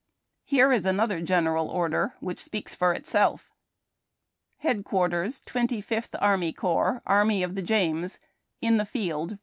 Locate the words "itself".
2.91-3.51